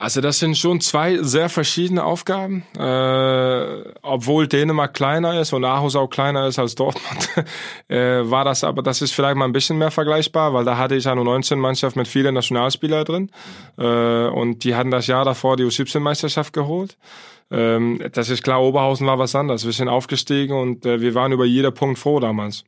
[0.03, 2.65] Also das sind schon zwei sehr verschiedene Aufgaben.
[2.77, 7.31] Äh, obwohl Dänemark kleiner ist und Aarhus auch kleiner ist als Dortmund,
[7.89, 10.97] äh, war das aber, das ist vielleicht mal ein bisschen mehr vergleichbar, weil da hatte
[10.97, 13.31] ich eine U19-Mannschaft mit vielen Nationalspielern drin
[13.79, 16.99] äh, und die hatten das Jahr davor die U17-Meisterschaft geholt.
[17.53, 19.65] Ähm, das ist klar, Oberhausen war was anderes.
[19.65, 22.65] Wir sind aufgestiegen und äh, wir waren über jeder Punkt froh damals.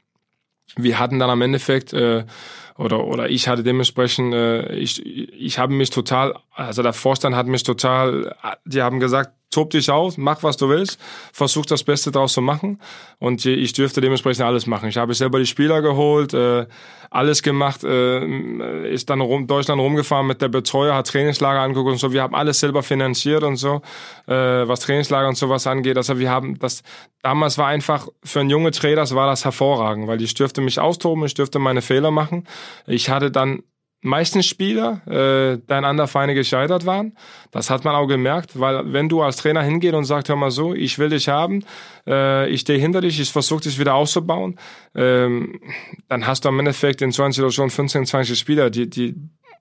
[0.77, 2.27] Wir hatten dann am Endeffekt äh,
[2.77, 7.47] oder oder ich hatte dementsprechend äh, ich ich habe mich total also der Vorstand hat
[7.47, 11.01] mich total die haben gesagt tob dich aus, mach was du willst,
[11.33, 12.81] versuch das Beste draus zu machen.
[13.19, 14.89] Und ich dürfte dementsprechend alles machen.
[14.89, 16.67] Ich habe selber die Spieler geholt, äh,
[17.11, 21.99] alles gemacht, äh, ist dann rum, Deutschland rumgefahren mit der Betreuer, hat Trainingslager angeguckt und
[21.99, 22.13] so.
[22.13, 23.83] Wir haben alles selber finanziert und so,
[24.27, 25.97] äh, was Trainingslager und sowas angeht.
[25.97, 26.83] Also wir haben das,
[27.23, 31.25] damals war einfach, für einen junge Trainer war das hervorragend, weil ich dürfte mich austoben,
[31.25, 32.49] ich dürfte meine Fehler machen.
[32.87, 33.63] Ich hatte dann
[34.05, 37.17] meisten Spieler äh, deinander Feinde gescheitert waren.
[37.51, 40.51] Das hat man auch gemerkt, weil wenn du als Trainer hingehst und sagst, hör mal
[40.51, 41.65] so, ich will dich haben,
[42.07, 44.59] äh, ich stehe hinter dich, ich versuche dich wieder auszubauen,
[44.95, 45.59] ähm,
[46.09, 49.15] dann hast du am Endeffekt in 20 oder schon 15, 20 Spieler, die, die,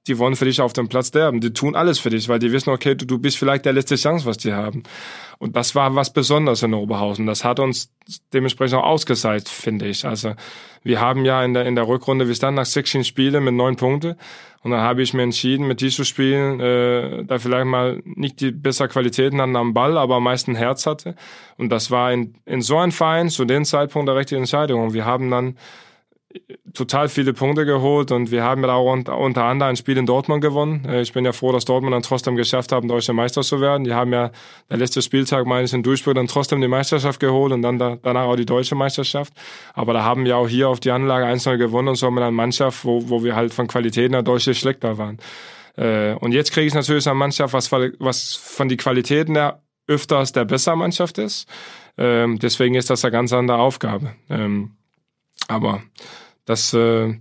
[0.07, 1.39] die wollen für dich auf dem Platz sterben.
[1.39, 3.95] Die tun alles für dich, weil die wissen, okay, du, du bist vielleicht der letzte
[3.95, 4.83] Chance, was die haben.
[5.37, 7.25] Und das war was Besonderes in Oberhausen.
[7.25, 7.93] Das hat uns
[8.33, 10.05] dementsprechend auch ausgezeigt, finde ich.
[10.05, 10.33] Also
[10.83, 13.75] wir haben ja in der, in der Rückrunde, wir standen nach 16 Spielen mit neun
[13.75, 14.15] Punkten.
[14.61, 18.51] Und dann habe ich mir entschieden, mit diesen Spielen, äh, da vielleicht mal nicht die
[18.51, 21.15] bessere Qualitäten hatten am Ball, aber am meisten Herz hatte.
[21.57, 24.81] Und das war in, in so einem Verein zu dem Zeitpunkt der richtige Entscheidung.
[24.81, 25.57] Und wir haben dann
[26.73, 30.41] total viele Punkte geholt und wir haben ja auch unter, anderem ein Spiel in Dortmund
[30.41, 30.85] gewonnen.
[30.85, 33.83] Äh, ich bin ja froh, dass Dortmund dann trotzdem geschafft haben, deutscher Meister zu werden.
[33.83, 34.31] Die haben ja
[34.69, 38.25] der letzte Spieltag meines in Duisburg dann trotzdem die Meisterschaft geholt und dann da, danach
[38.25, 39.33] auch die deutsche Meisterschaft.
[39.73, 42.31] Aber da haben wir auch hier auf die Anlage 1-0 gewonnen und so mit einer
[42.31, 45.19] Mannschaft, wo, wo wir halt von Qualitäten her deutlich schlechter waren.
[45.75, 50.31] Äh, und jetzt kriege ich natürlich eine Mannschaft, was, was von die Qualitäten her öfters
[50.31, 51.47] der bessere Mannschaft ist.
[51.97, 54.13] Ähm, deswegen ist das eine ganz andere Aufgabe.
[54.29, 54.71] Ähm,
[55.47, 55.83] aber
[56.45, 57.13] das, äh,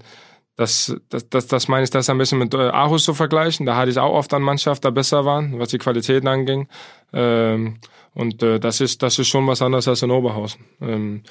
[0.57, 3.67] das, das, das, das meine ich, das ein bisschen mit äh, Aarhus zu vergleichen.
[3.67, 6.69] Da hatte ich auch oft an Mannschaft, da besser waren, was die Qualitäten anging.
[7.13, 7.79] Ähm,
[8.15, 10.65] und äh, das ist, das ist schon was anderes als in Oberhausen.
[10.81, 11.23] Ähm,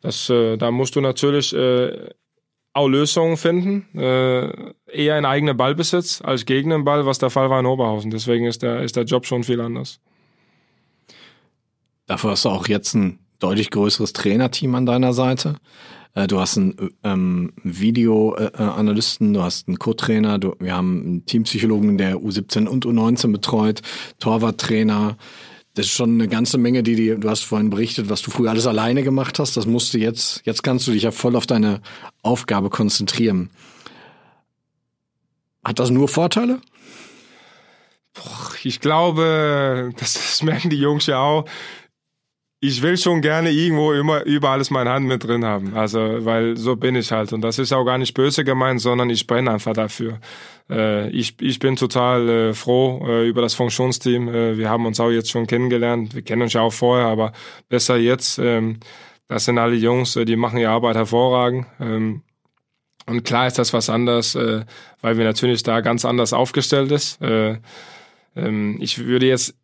[0.00, 2.10] das, äh, da musst du natürlich äh,
[2.74, 3.86] auch Lösungen finden.
[3.96, 8.10] Äh, eher in eigener Ballbesitz als gegen den Ball, was der Fall war in Oberhausen.
[8.10, 10.00] Deswegen ist der, ist der Job schon viel anders.
[12.06, 15.56] Dafür hast du auch jetzt ein deutlich größeres Trainerteam an deiner Seite.
[16.14, 22.16] Äh, du hast einen ähm, Videoanalysten, du hast einen Co-Trainer, wir haben einen Teampsychologen, der
[22.16, 23.82] U17 und U19 betreut,
[24.20, 25.16] Torwarttrainer.
[25.74, 28.50] Das ist schon eine ganze Menge, die, die du hast vorhin berichtet, was du früher
[28.50, 29.56] alles alleine gemacht hast.
[29.56, 31.80] Das musst du jetzt, jetzt kannst du dich ja voll auf deine
[32.22, 33.50] Aufgabe konzentrieren.
[35.64, 36.60] Hat das nur Vorteile?
[38.62, 41.46] Ich glaube, das, das merken die Jungs ja auch
[42.66, 45.74] ich will schon gerne irgendwo immer über alles meine Hand mit drin haben.
[45.74, 47.34] Also, weil so bin ich halt.
[47.34, 50.18] Und das ist auch gar nicht böse gemeint, sondern ich brenne einfach dafür.
[50.70, 54.28] Äh, ich, ich bin total äh, froh äh, über das Funktionsteam.
[54.28, 56.14] Äh, wir haben uns auch jetzt schon kennengelernt.
[56.14, 57.32] Wir kennen uns ja auch vorher, aber
[57.68, 58.38] besser jetzt.
[58.38, 58.80] Ähm,
[59.28, 61.66] das sind alle Jungs, äh, die machen ihre Arbeit hervorragend.
[61.80, 62.22] Ähm,
[63.04, 64.64] und klar ist das was anderes, äh,
[65.02, 67.20] weil wir natürlich da ganz anders aufgestellt ist.
[67.20, 67.58] Äh,
[68.34, 69.54] ähm, ich würde jetzt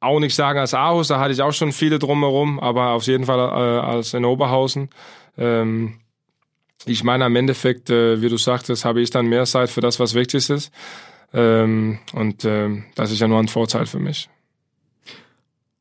[0.00, 3.26] auch nicht sagen als Aarhus, da hatte ich auch schon viele drumherum, aber auf jeden
[3.26, 4.88] Fall äh, als in Oberhausen.
[5.36, 6.00] Ähm,
[6.86, 10.00] ich meine, am Endeffekt, äh, wie du sagtest, habe ich dann mehr Zeit für das,
[10.00, 10.72] was wichtig ist.
[11.32, 14.28] Ähm, und äh, das ist ja nur ein Vorteil für mich.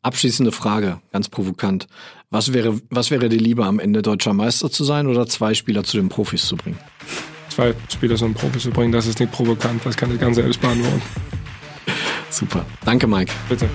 [0.01, 1.87] Abschließende Frage, ganz provokant.
[2.29, 5.83] Was wäre, was wäre dir lieber, am Ende deutscher Meister zu sein oder zwei Spieler
[5.83, 6.79] zu den Profis zu bringen?
[7.49, 10.37] Zwei Spieler zu den Profis zu bringen, das ist nicht provokant, das kann ich ganz
[10.37, 11.01] ehrlich beantworten.
[12.29, 12.65] Super.
[12.85, 13.31] Danke, Mike.
[13.47, 13.69] Bitte.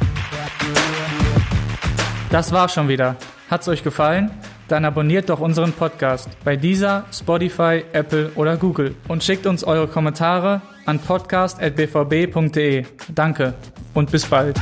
[2.30, 3.16] Das war schon wieder.
[3.50, 4.30] Hat's euch gefallen?
[4.68, 9.88] Dann abonniert doch unseren Podcast bei dieser, Spotify, Apple oder Google und schickt uns eure
[9.88, 12.84] Kommentare an podcast.bvb.de.
[13.14, 13.54] Danke
[13.92, 14.58] und bis bald.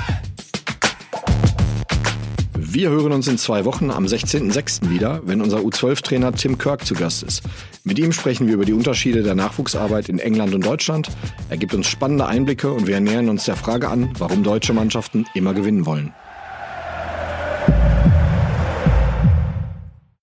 [2.74, 4.88] Wir hören uns in zwei Wochen am 16.06.
[4.88, 7.42] wieder, wenn unser U12-Trainer Tim Kirk zu Gast ist.
[7.84, 11.10] Mit ihm sprechen wir über die Unterschiede der Nachwuchsarbeit in England und Deutschland.
[11.50, 15.26] Er gibt uns spannende Einblicke und wir nähern uns der Frage an, warum deutsche Mannschaften
[15.34, 16.14] immer gewinnen wollen.